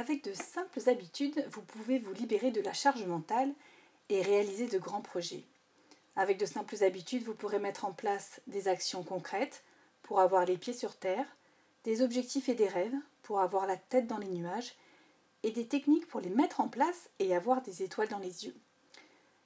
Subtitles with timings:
[0.00, 3.52] avec de simples habitudes, vous pouvez vous libérer de la charge mentale
[4.08, 5.44] et réaliser de grands projets.
[6.16, 9.62] Avec de simples habitudes, vous pourrez mettre en place des actions concrètes
[10.02, 11.26] pour avoir les pieds sur terre,
[11.84, 14.74] des objectifs et des rêves pour avoir la tête dans les nuages,
[15.42, 18.56] et des techniques pour les mettre en place et avoir des étoiles dans les yeux.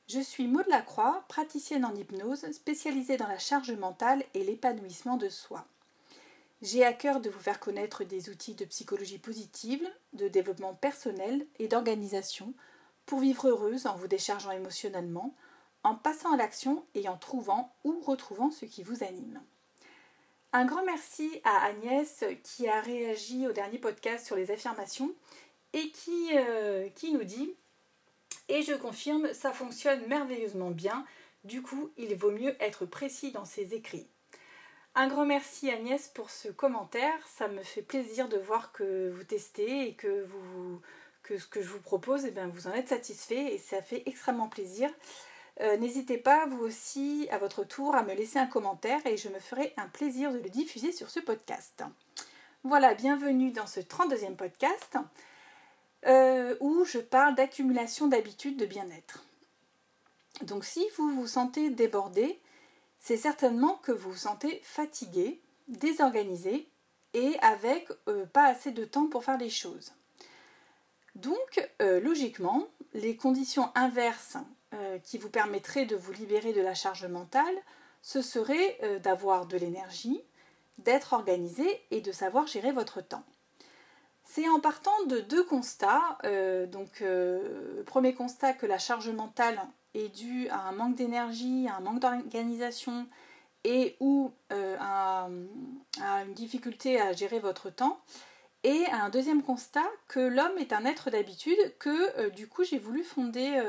[0.07, 5.29] Je suis Maud Lacroix, praticienne en hypnose, spécialisée dans la charge mentale et l'épanouissement de
[5.29, 5.67] soi.
[6.64, 11.46] J'ai à cœur de vous faire connaître des outils de psychologie positive, de développement personnel
[11.59, 12.54] et d'organisation
[13.04, 15.35] pour vivre heureuse en vous déchargeant émotionnellement,
[15.82, 19.43] en passant à l'action et en trouvant ou retrouvant ce qui vous anime.
[20.54, 25.12] Un grand merci à Agnès qui a réagi au dernier podcast sur les affirmations
[25.75, 27.53] et qui, euh, qui nous dit
[28.49, 31.04] Et je confirme, ça fonctionne merveilleusement bien,
[31.45, 34.09] du coup il vaut mieux être précis dans ses écrits.
[34.97, 39.25] Un grand merci Agnès pour ce commentaire, ça me fait plaisir de voir que vous
[39.25, 40.25] testez et que,
[41.28, 44.47] ce que je vous propose, eh bien, vous en êtes satisfait et ça fait extrêmement
[44.47, 44.89] plaisir.
[45.61, 49.28] Euh, n'hésitez pas, vous aussi, à votre tour, à me laisser un commentaire et je
[49.28, 51.83] me ferai un plaisir de le diffuser sur ce podcast.
[52.62, 54.97] Voilà, bienvenue dans ce 32e podcast
[56.06, 59.25] euh, où je parle d'accumulation d'habitudes de bien-être.
[60.42, 62.39] Donc si vous vous sentez débordé,
[63.05, 66.69] c'est certainement que vous vous sentez fatigué, désorganisé
[67.13, 69.93] et avec euh, pas assez de temps pour faire les choses.
[71.15, 74.37] Donc, logiquement, les conditions inverses
[74.75, 77.55] euh, qui vous permettrait de vous libérer de la charge mentale,
[78.03, 80.21] ce serait euh, d'avoir de l'énergie,
[80.79, 83.25] d'être organisé et de savoir gérer votre temps.
[84.25, 86.19] C'est en partant de deux constats.
[86.25, 87.05] Euh, donc,
[87.85, 89.61] premier constat que la charge mentale
[89.95, 93.06] est due à un manque d'énergie, à un manque d'organisation
[93.64, 95.28] et ou à,
[96.01, 97.98] une difficulté à gérer votre temps.
[98.62, 103.02] Et un deuxième constat que l'homme est un être d'habitude, que du coup j'ai voulu
[103.02, 103.61] fonder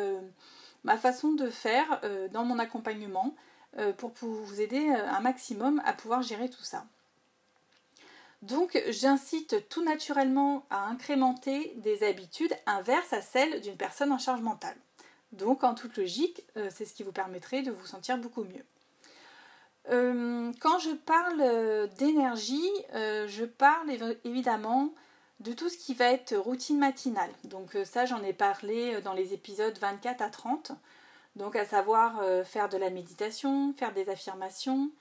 [0.85, 3.35] ma façon de faire euh, dans mon accompagnement
[3.77, 6.85] euh, pour vous aider euh, un maximum à pouvoir gérer tout ça.
[8.43, 14.41] Donc j'incite tout naturellement à incrémenter des habitudes inverses à celles d'une personne en charge
[14.41, 14.77] mentale.
[15.37, 18.65] Donc en toute logique, c'est ce qui vous permettrait de vous sentir beaucoup mieux.
[20.59, 23.89] quand je parle d'énergie, je parle
[24.23, 24.93] évidemment
[25.39, 27.29] de tout ce qui va être routine matinale.
[27.43, 30.71] Donc euh, ça, j'en ai parlé euh, dans les épisodes 24 à 30.
[31.35, 34.91] Donc à savoir euh, faire de la méditation, faire des affirmations,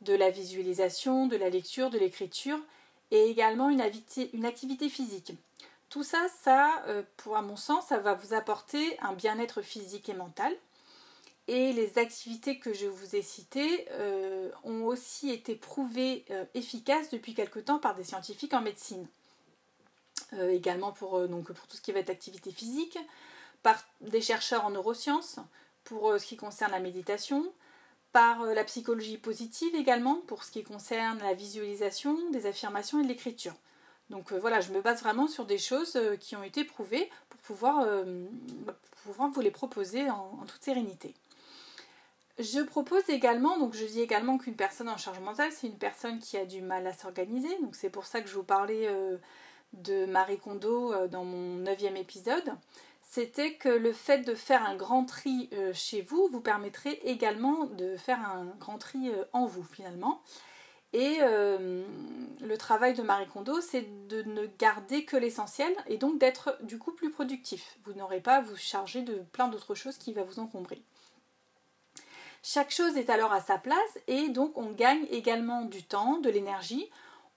[0.00, 2.58] de la visualisation, de la lecture, de l'écriture
[3.12, 5.32] et également une, activité physique.
[5.88, 6.84] Tout ça, ça,
[7.16, 10.52] pour à mon sens, ça va vous apporter un bien-être physique et mental.
[11.48, 13.86] Et les activités que je vous ai citées
[14.64, 19.06] ont aussi été prouvées efficaces depuis quelque temps par des scientifiques en médecine.
[20.32, 22.98] Euh, également pour, euh, donc, pour tout ce qui va être activité physique,
[23.62, 25.38] par des chercheurs en neurosciences
[25.84, 27.46] pour euh, ce qui concerne la méditation,
[28.12, 33.08] par la psychologie positive également pour ce qui concerne la visualisation, des affirmations et de
[33.08, 33.54] l'écriture.
[34.10, 37.86] Donc voilà, je me base vraiment sur des choses qui ont été prouvées pour pouvoir,
[39.02, 41.12] pouvoir vous les proposer en, toute sérénité.
[42.38, 46.20] Je propose également, donc je dis également qu'une personne en charge mentale, c'est une personne
[46.20, 47.48] qui a du mal à s'organiser.
[47.62, 48.88] Donc c'est pour ça que je vous parlais
[49.72, 52.52] de Marie Kondo euh, dans mon neuvième épisode,
[53.02, 57.66] c'était que le fait de faire un grand tri euh, chez vous vous permettrait également
[57.66, 60.20] de faire un grand tri euh, en vous finalement.
[60.92, 66.56] Et le travail de Marie Kondo, c'est de ne garder que l'essentiel et donc d'être
[66.62, 67.76] du coup plus productif.
[67.84, 70.80] Vous n'aurez pas à vous charger de plein d'autres choses qui va vous encombrer.
[72.42, 76.30] Chaque chose est alors à sa place et donc on gagne également du temps, de
[76.30, 76.88] l'énergie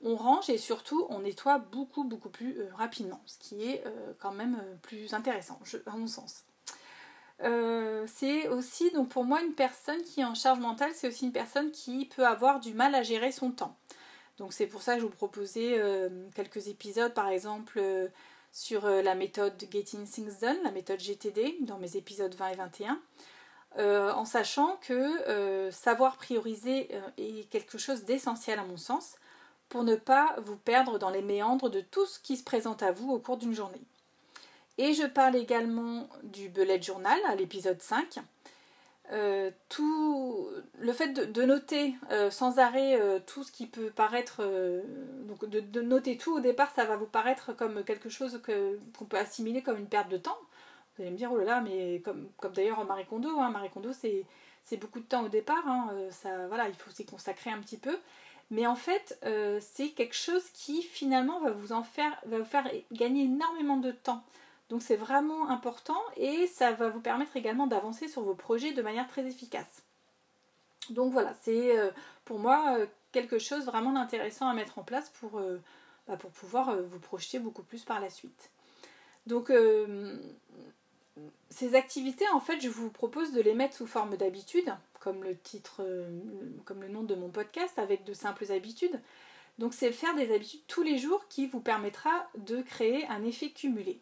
[0.02, 4.14] on range et surtout on nettoie beaucoup beaucoup plus euh, rapidement, ce qui est euh,
[4.20, 6.44] quand même euh, plus intéressant, à mon sens.
[7.42, 11.32] C'est aussi donc pour moi une personne qui est en charge mentale, c'est aussi une
[11.32, 13.78] personne qui peut avoir du mal à gérer son temps.
[14.38, 15.82] Donc c'est pour ça que je vous proposais
[16.36, 17.82] quelques épisodes par exemple
[18.52, 23.00] sur la méthode Getting Things Done, la méthode GTD dans mes épisodes 20 et 21.
[23.78, 29.16] en sachant que savoir prioriser est quelque chose d'essentiel à mon sens
[29.70, 32.92] pour ne pas vous perdre dans les méandres de tout ce qui se présente à
[32.92, 33.82] vous au cours d'une journée.
[34.80, 38.20] Et je parle également du bullet journal à l'épisode 5.
[39.12, 40.48] Euh, tout
[40.80, 44.42] le fait de, noter euh, sans arrêt euh, tout ce qui peut paraître
[45.28, 49.18] donc de, noter tout au départ ça va vous paraître comme quelque chose qu'on peut
[49.18, 50.38] assimiler comme une perte de temps
[50.96, 53.72] vous allez me dire oh là là mais comme, comme d'ailleurs Marie Kondo hein, Marie
[53.72, 57.60] Kondo c'est beaucoup de temps au départ hein, ça voilà il faut s'y consacrer un
[57.62, 57.98] petit peu
[58.52, 59.20] Mais en fait,
[59.60, 63.92] c'est quelque chose qui finalement va vous en faire, va vous faire gagner énormément de
[63.92, 64.24] temps.
[64.70, 68.82] Donc c'est vraiment important et ça va vous permettre également d'avancer sur vos projets de
[68.82, 69.84] manière très efficace.
[70.92, 71.76] Donc voilà, c'est
[72.26, 72.78] pour moi
[73.12, 75.42] quelque chose vraiment d'intéressant à mettre en place pour,
[76.08, 78.52] bah, pour pouvoir vous projeter beaucoup plus par la suite.
[79.28, 79.52] Donc
[81.50, 85.36] ces activités, en fait, je vous propose de les mettre sous forme d'habitude, comme le
[85.38, 86.08] titre, euh,
[86.66, 89.00] comme le nom de mon podcast, avec de simples habitudes.
[89.58, 93.50] Donc c'est faire des habitudes tous les jours qui vous permettra de créer un effet
[93.50, 94.00] cumulé.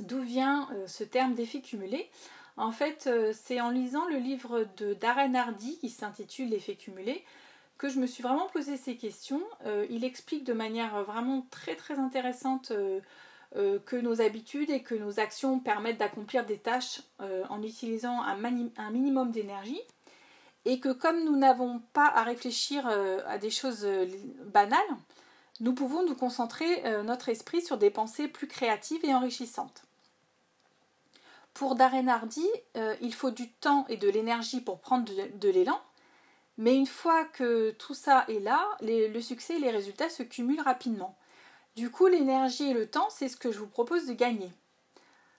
[0.00, 2.10] D'où vient euh, ce terme d'effet cumulé
[2.56, 7.24] En fait, euh, c'est en lisant le livre de Darren Hardy qui s'intitule L'effet cumulé
[7.78, 9.40] que je me suis vraiment posé ces questions.
[9.88, 12.74] il explique de manière vraiment très intéressante
[13.56, 18.22] euh, que nos habitudes et que nos actions permettent d'accomplir des tâches euh, en utilisant
[18.22, 18.36] un,
[18.92, 19.80] minimum d'énergie
[20.64, 23.84] et que comme nous n'avons pas à réfléchir euh, à des choses
[24.44, 24.78] banales,
[25.58, 29.82] nous pouvons nous concentrer notre esprit sur des pensées plus créatives et enrichissantes.
[31.54, 32.46] Pour Darren Hardy,
[33.00, 35.80] il faut du temps et de l'énergie pour prendre de, l'élan,
[36.56, 40.62] mais une fois que tout ça est là, le succès et les résultats se cumulent
[40.62, 41.16] rapidement.
[41.76, 44.50] Du coup, l'énergie et le temps, c'est ce que je vous propose de gagner.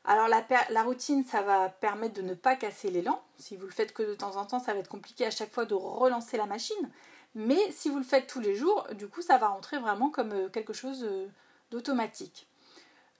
[0.03, 3.21] Alors la, routine, ça va permettre de ne pas casser l'élan.
[3.37, 5.51] Si vous le faites que de temps en temps, ça va être compliqué à chaque
[5.51, 6.89] fois de relancer la machine.
[7.35, 10.31] Mais si vous le faites tous les jours, du coup, ça va rentrer vraiment comme
[10.31, 11.27] euh, quelque chose euh,
[11.69, 12.47] d'automatique.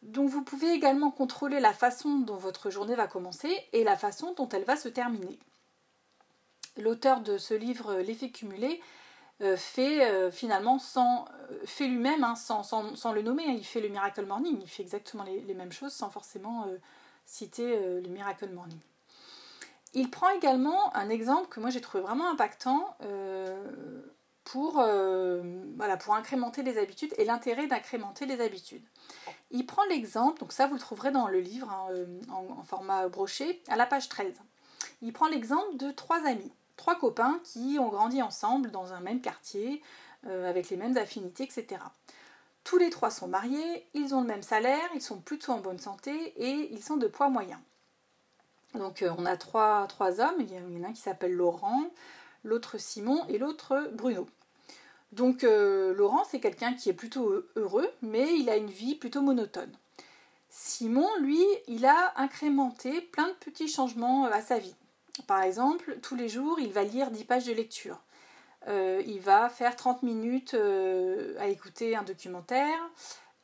[0.01, 4.33] Donc vous pouvez également contrôler la façon dont votre journée va commencer et la façon
[4.33, 5.39] dont elle va se terminer.
[6.77, 8.81] L'auteur de ce livre, L'effet cumulé,
[9.41, 13.55] euh, fait euh, finalement sans euh, fait lui-même hein, sans, le nommer hein.
[13.57, 16.67] il fait le Miracle Morning il fait exactement les, mêmes choses sans forcément
[17.25, 18.77] citer le Miracle Morning
[19.95, 22.95] il prend également un exemple que moi j'ai trouvé vraiment impactant
[24.43, 28.83] pour, voilà, pour incrémenter les habitudes et l'intérêt d'incrémenter les habitudes.
[29.51, 33.07] Il prend l'exemple, donc ça vous le trouverez dans le livre hein, en, en, format
[33.07, 34.33] broché, à la page 13.
[35.01, 36.51] Il prend l'exemple de trois amis
[36.81, 39.83] trois copains qui ont grandi ensemble dans un même quartier,
[40.25, 41.79] euh, avec les mêmes affinités, etc.
[42.63, 45.77] Tous les trois sont mariés, ils ont le même salaire, ils sont plutôt en bonne
[45.77, 47.61] santé et ils sont de poids moyen.
[48.73, 51.83] Donc euh, on a trois, trois, hommes, il y en a un qui s'appelle Laurent,
[52.43, 54.27] l'autre Simon et l'autre Bruno.
[55.11, 59.21] Donc euh, Laurent c'est quelqu'un qui est plutôt heureux, mais il a une vie plutôt
[59.21, 59.71] monotone.
[60.49, 64.75] Simon, lui, il a incrémenté plein de petits changements à sa vie.
[65.25, 68.01] Par exemple, tous les jours, il va lire 10 pages de lecture.
[68.67, 72.77] Euh, il va faire 30 minutes euh, à écouter un documentaire.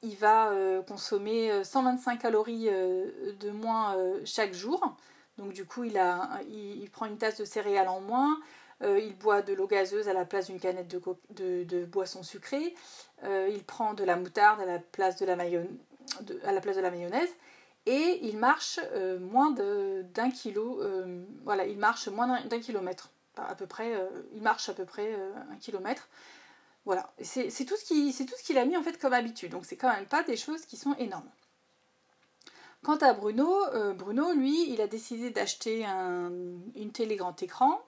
[0.03, 3.95] Il va euh, consommer 125 calories de moins
[4.25, 4.95] chaque jour.
[5.37, 8.39] Donc du coup, il, a, il, prend une tasse de céréales en moins.
[8.81, 12.75] Il boit de l'eau gazeuse à la place d'une canette de, de, boisson sucrée.
[13.23, 17.29] il prend de la moutarde à la place de la, de mayonnaise
[17.87, 20.81] et il marche euh, moins d'un kilo.
[20.81, 23.09] Euh, voilà, il marche moins d'un kilomètre.
[23.37, 25.17] À peu près, euh, il marche à peu près
[25.49, 26.09] un kilomètre.
[26.85, 29.51] Voilà, c'est tout ce qu'il a mis en fait comme habitude.
[29.51, 31.29] Donc c'est quand même pas des choses qui sont énormes.
[32.83, 33.49] Quant à Bruno,
[33.95, 37.81] Bruno, lui, il a décidé d'acheter une télé grand écran.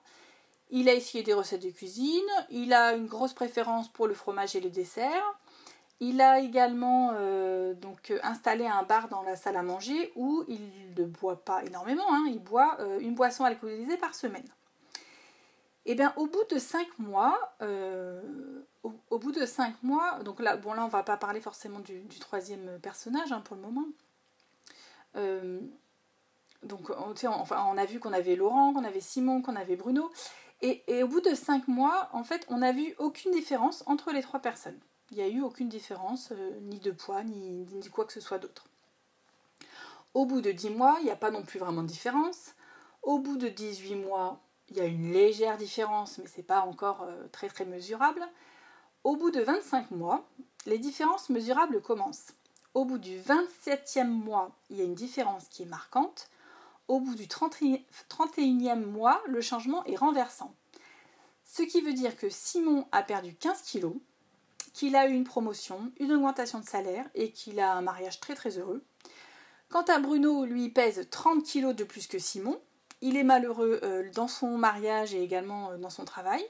[0.70, 2.30] Il a essayé des recettes de cuisine.
[2.50, 5.40] Il a une grosse préférence pour le fromage et le dessert.
[6.02, 10.62] Il a également euh, donc installé un bar dans la salle à manger où il
[10.98, 12.24] ne boit pas énormément, hein.
[12.28, 14.46] il boit euh, une boisson alcoolisée par semaine.
[15.86, 18.22] Et eh bien au bout de 5 mois, euh,
[18.84, 22.02] au, bout de 5 mois, donc là, bon là on va pas parler forcément du,
[22.20, 23.86] troisième personnage hein, pour le moment.
[26.64, 30.12] donc on a vu qu'on avait Laurent, qu'on avait Simon, qu'on avait Bruno.
[30.62, 34.22] Et, au bout de 5 mois, en fait, on n'a vu aucune différence entre les
[34.22, 34.78] trois personnes.
[35.12, 38.20] Il n'y a eu aucune différence, euh, ni de poids, ni, ni, quoi que ce
[38.20, 38.66] soit d'autre.
[40.14, 42.54] Au bout de 10 mois, il n'y a pas non plus vraiment de différence.
[43.04, 46.62] Au bout de 18 mois, il y a une légère différence, mais ce n'est pas
[46.62, 48.22] encore euh, très très mesurable.
[49.04, 50.28] Au bout de 25 mois,
[50.66, 52.34] les différences mesurables commencent.
[52.74, 56.30] Au bout du 27e mois, il y a une différence qui est marquante.
[56.90, 60.56] Au bout du 31e mois, le changement est renversant.
[61.46, 63.94] Ce qui veut dire que Simon a perdu 15 kilos,
[64.74, 68.34] qu'il a eu une promotion, une augmentation de salaire et qu'il a un mariage très
[68.34, 68.84] très heureux.
[69.70, 72.60] Quant à Bruno, lui pèse 30 kilos de plus que Simon.
[73.02, 76.44] Il est malheureux euh, dans son mariage et également euh, dans son travail.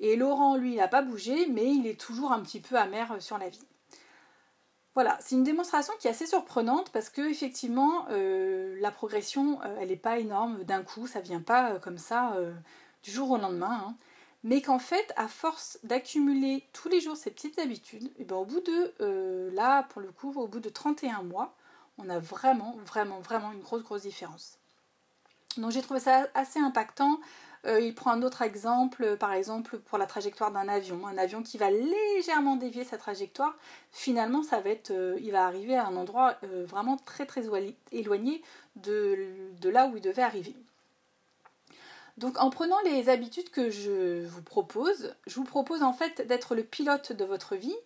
[0.00, 3.20] Et Laurent, lui, n'a pas bougé, mais il est toujours un petit peu amer euh,
[3.20, 3.64] sur la vie.
[5.00, 9.96] Voilà, c'est une démonstration qui est assez surprenante parce que effectivement, la progression, elle n'est
[9.96, 12.36] pas énorme d'un coup, ça vient pas comme ça
[13.02, 13.82] du jour au lendemain.
[13.86, 13.94] Hein.
[14.44, 18.44] mais qu'en fait, à force d'accumuler tous les jours ces petites habitudes, eh ben au
[18.44, 21.56] bout de, euh, là, pour le coup, au bout de 31 mois,
[21.96, 24.58] on a vraiment, vraiment, vraiment une grosse, grosse différence.
[25.56, 27.20] Donc j'ai trouvé ça assez impactant.
[27.66, 31.06] Euh, il prend un autre exemple, par exemple pour la trajectoire d'un avion.
[31.06, 33.54] Un avion qui va légèrement dévier sa trajectoire,
[33.92, 37.42] finalement ça va être, euh, il va arriver à un endroit vraiment très très
[37.92, 38.42] éloigné
[38.76, 40.56] de là où il devait arriver.
[42.20, 46.54] Donc en prenant les habitudes que je vous propose, je vous propose en fait d'être
[46.54, 47.76] le pilote de votre vie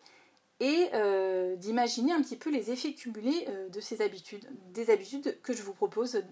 [0.59, 5.41] et euh, d'imaginer un petit peu les effets cumulés euh, de ces habitudes, des habitudes
[5.43, 6.23] que je vous propose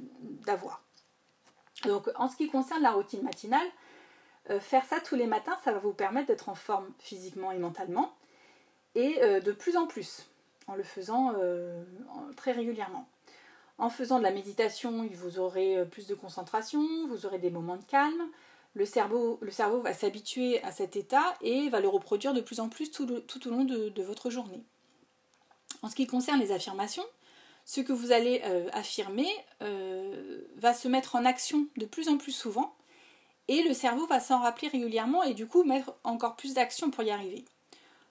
[0.45, 0.83] d'avoir.
[1.83, 3.67] Donc en ce qui concerne la routine matinale,
[4.51, 7.59] euh, faire ça tous les matins, ça va vous permettre d'être en forme physiquement et
[7.59, 8.15] mentalement,
[8.95, 10.27] et de plus en plus,
[10.67, 11.33] en le faisant
[12.37, 13.09] très régulièrement.
[13.79, 17.77] En faisant de la méditation, vous aurez euh, plus de concentration, vous aurez des moments
[17.77, 18.29] de calme.
[18.75, 19.39] Le cerveau
[19.83, 23.51] va s'habituer à cet état et va le reproduire de plus en plus tout, au
[23.51, 24.63] long de, votre journée.
[25.83, 27.05] En ce qui concerne les affirmations,
[27.65, 29.29] ce que vous allez euh, affirmer
[29.63, 32.75] euh, va se mettre en action de plus en plus souvent
[33.49, 37.03] et le cerveau va s'en rappeler régulièrement et du coup mettre encore plus d'action pour
[37.05, 37.45] y arriver.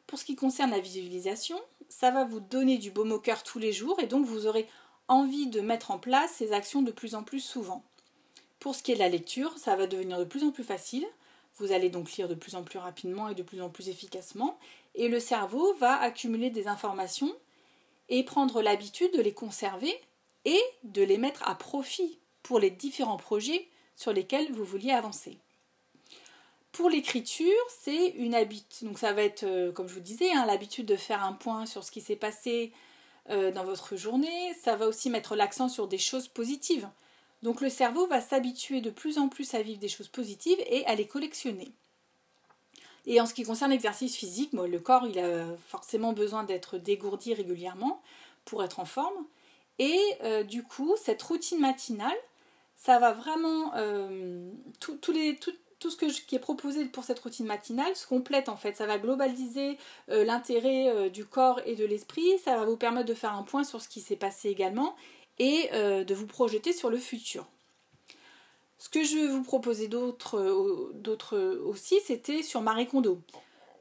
[0.08, 3.60] Pour ce qui concerne la visualisation, ça va vous donner du baume au cœur tous
[3.60, 4.68] les jours et donc vous aurez
[5.08, 7.84] envie de mettre en place ces actions de plus en plus souvent.
[8.60, 11.06] Pour ce qui est de la lecture, ça va devenir de plus en plus facile.
[11.58, 14.58] Vous allez donc lire de plus en plus rapidement et de plus en plus efficacement.
[14.96, 17.34] Et le cerveau va accumuler des informations
[18.12, 19.92] et prendre l'habitude de les conserver
[20.46, 25.40] et de les mettre à profit pour les différents projets sur lesquels vous vouliez avancer.
[26.72, 28.88] Pour l'écriture, c'est une habitude.
[28.88, 31.66] Donc ça va être, euh, comme je vous disais, hein, l'habitude de faire un point
[31.66, 32.72] sur ce qui s'est passé
[33.30, 34.54] euh, dans votre journée.
[34.62, 36.90] Ça va aussi mettre l'accent sur des choses positives.
[37.44, 40.86] Donc le cerveau va s'habituer de plus en plus à vivre des choses positives et
[40.86, 41.74] à les collectionner.
[43.06, 47.34] Et en ce qui concerne l'exercice physique, le corps il a forcément besoin d'être dégourdi
[47.34, 48.02] régulièrement
[48.46, 49.26] pour être en forme.
[49.80, 52.18] Et euh, du coup, cette routine matinale,
[52.76, 58.50] ça va vraiment euh, tout ce qui est proposé pour cette routine matinale se complète
[58.50, 58.76] en fait.
[58.76, 59.78] Ça va globaliser
[60.10, 62.38] euh, l'intérêt du corps et de l'esprit.
[62.44, 64.96] Ça va vous permettre de faire un point sur ce qui s'est passé également
[65.40, 67.48] et de vous projeter sur le futur.
[68.82, 73.22] Ce que je vais vous proposer d'autre aussi, c'était sur Marie Kondo.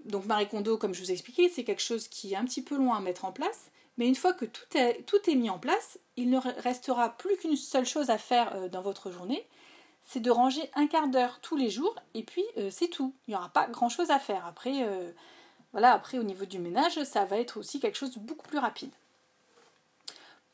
[0.04, 2.60] Donc Marie Kondo, comme je vous ai expliqué, c'est quelque chose qui est un petit
[2.60, 3.70] peu loin à mettre en place.
[3.96, 7.38] Mais une fois que tout est, tout est mis en place, il ne restera plus
[7.38, 9.46] qu'une seule chose à faire dans votre journée,
[10.02, 13.14] c'est de ranger un quart d'heure tous les jours et puis euh, c'est tout.
[13.26, 14.44] Il n'y aura pas grand chose à faire.
[14.44, 15.12] Après, euh,
[15.72, 18.58] voilà, après au niveau du ménage, ça va être aussi quelque chose de beaucoup plus
[18.58, 18.90] rapide.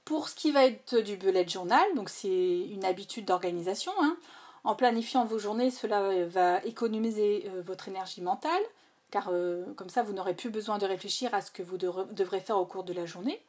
[0.07, 3.93] Pour ce qui va être du bullet journal, donc c'est une habitude d'organisation.
[4.01, 4.17] Hein.
[4.65, 8.63] En planifiant vos journées, cela va économiser euh, votre énergie mentale,
[9.11, 9.31] car
[9.77, 12.67] comme ça, vous n'aurez plus besoin de réfléchir à ce que vous devrez faire au
[12.67, 13.41] cours de la journée.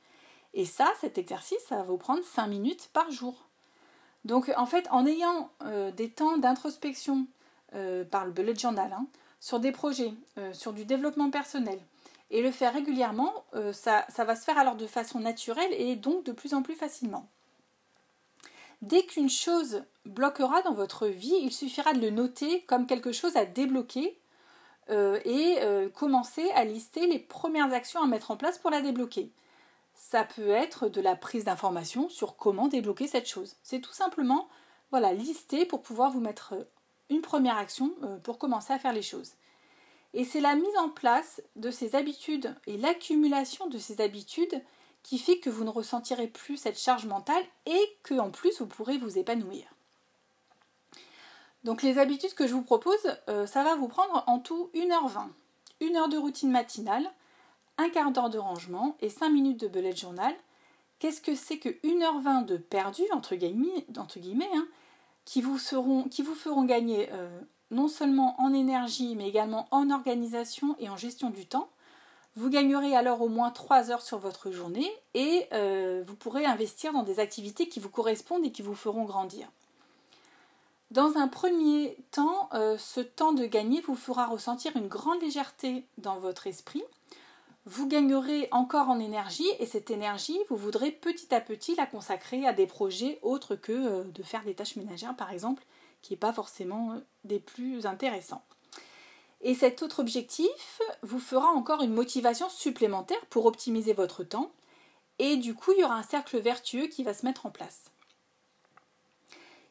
[0.53, 3.47] Et ça, cet exercice, ça va vous prendre 5 minutes par jour.
[4.25, 7.27] Donc en fait, en ayant euh, des temps d'introspection
[7.75, 9.07] euh, par le bullet journal hein,
[9.39, 11.79] sur des projets, euh, sur du développement personnel,
[12.29, 16.25] et le faire régulièrement, ça, ça, va se faire alors de façon naturelle et donc
[16.25, 17.29] de plus en plus facilement.
[18.81, 23.37] Dès qu'une chose bloquera dans votre vie, il suffira de le noter comme quelque chose
[23.37, 24.19] à débloquer
[24.89, 25.57] et
[25.95, 29.31] commencer à lister les premières actions à mettre en place pour la débloquer
[29.97, 33.55] ça peut être de la prise d'information sur comment débloquer cette chose.
[33.63, 34.47] C'est tout simplement
[34.91, 36.53] voilà, lister pour pouvoir vous mettre
[37.09, 39.33] une première action euh, pour commencer à faire les choses.
[40.13, 44.61] Et c'est la mise en place de ces habitudes et l'accumulation de ces habitudes
[45.03, 48.67] qui fait que vous ne ressentirez plus cette charge mentale et que en plus vous
[48.67, 49.65] pourrez vous épanouir.
[51.63, 55.27] Donc les habitudes que je vous propose, euh, ça va vous prendre en tout 1h20.
[55.81, 57.09] Une heure de routine matinale,
[57.77, 60.33] un quart d'heure de rangement et 5 minutes de bullet journal.
[60.99, 64.67] Qu'est-ce que c'est que 1h20 de perdu, entre guillemets, entre guillemets hein,
[65.25, 67.39] qui, vous seront, qui vous feront gagner euh,
[67.71, 71.69] non seulement en énergie, mais également en organisation et en gestion du temps
[72.37, 76.93] vous gagnerez alors au moins 3 heures sur votre journée et euh, vous pourrez investir
[76.93, 79.47] dans des activités qui vous correspondent et qui vous feront grandir.
[80.91, 85.87] Dans un premier temps, euh, ce temps de gagner vous fera ressentir une grande légèreté
[85.97, 86.83] dans votre esprit
[87.67, 92.47] vous gagnerez encore en énergie et cette énergie, vous voudrez petit à petit la consacrer
[92.47, 95.63] à des projets autres que euh, de faire des tâches ménagères par exemple,
[96.07, 98.45] qui n'est pas forcément euh, des plus intéressants.
[99.41, 104.51] Et cet autre objectif vous fera encore une motivation supplémentaire pour optimiser votre temps
[105.19, 107.91] et du coup il y aura un cercle vertueux qui va se mettre en place.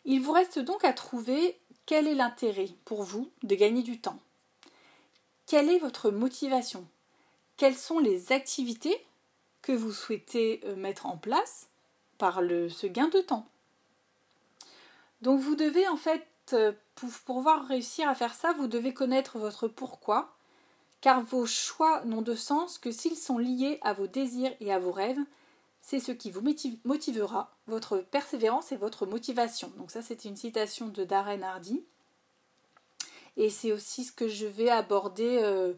[0.05, 4.19] Il vous reste donc à trouver quel est l'intérêt pour vous de gagner du temps.
[5.47, 6.87] quelle est votre motivation?
[7.57, 9.07] Quelles sont les activités
[9.62, 11.69] que vous souhaitez euh, mettre en place
[12.19, 13.49] par ce gain de temps?
[15.26, 19.40] Donc vous devez en fait, euh, pour pouvoir réussir à faire ça, vous devez connaître
[19.40, 20.37] votre pourquoi,
[21.00, 24.78] car vos choix n'ont de sens que s'ils sont liés à vos désirs et à
[24.78, 25.18] vos rêves.
[25.80, 26.42] C'est ce qui vous
[26.85, 29.73] motivera, votre persévérance et votre motivation.
[29.78, 31.85] Donc ça, c'est une citation de Darren Hardy.
[33.37, 35.73] Et c'est aussi ce que je vais aborder euh,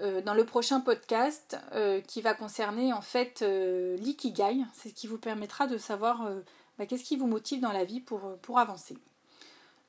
[0.00, 1.56] euh, dans le prochain podcast
[2.08, 3.44] qui va concerner en fait
[4.00, 4.64] l'ikigai.
[4.72, 6.28] C'est ce qui vous permettra de savoir
[6.78, 8.96] bah, qu'est-ce qui vous motive dans la vie pour, pour avancer?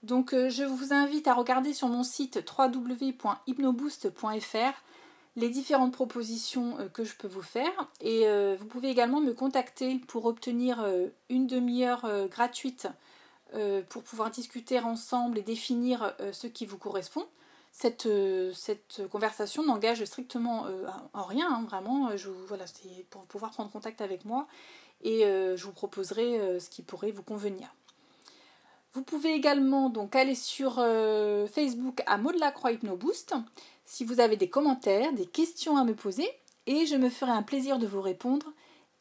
[0.03, 4.83] Donc je vous invite à regarder sur mon site www.hypnoboost.fr
[5.35, 10.25] les différentes propositions que je peux vous faire et vous pouvez également me contacter pour
[10.25, 10.85] obtenir
[11.29, 12.87] une demi-heure gratuite
[13.53, 17.25] euh, pour pouvoir discuter ensemble et définir euh, ce qui vous correspond.
[17.77, 20.65] Cette, euh, cette conversation n'engage strictement
[21.13, 22.15] en rien, hein, vraiment.
[22.15, 24.47] Je, voilà, c'est pour pouvoir prendre contact avec moi
[25.03, 27.67] et je vous proposerai ce qui pourrait vous convenir.
[28.93, 30.75] Vous pouvez également donc aller sur
[31.53, 33.35] Facebook à Maud Lacroix Hypnoboost
[33.83, 36.27] si vous avez des commentaires, des questions à me poser
[36.65, 38.47] et je me ferai un plaisir de vous répondre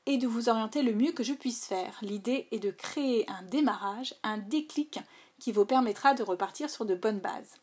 [0.06, 1.96] et de vous orienter le mieux que je puisse faire.
[2.02, 4.98] L'idée est de créer un démarrage, un déclic
[5.38, 7.54] qui vous permettra de repartir sur de bonnes bases.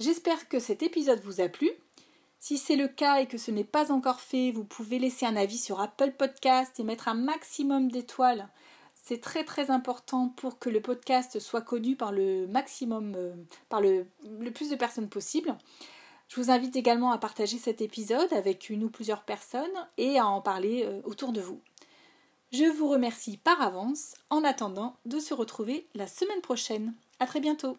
[0.00, 1.70] J'espère que cet épisode vous a plu.
[2.40, 5.36] Si c'est le cas et que ce n'est pas encore fait, vous pouvez laisser un
[5.36, 8.48] avis sur Apple Podcast et mettre un maximum d'étoiles.
[8.94, 13.34] C'est très très important pour que le podcast soit connu par le maximum, euh,
[13.68, 14.06] par le,
[14.52, 15.56] plus de personnes possible.
[16.28, 20.26] Je vous invite également à partager cet épisode avec une ou plusieurs personnes et à
[20.26, 21.60] en parler euh, autour de vous.
[22.52, 26.94] Je vous remercie par avance en attendant de se retrouver la semaine prochaine.
[27.20, 27.76] À très bientôt.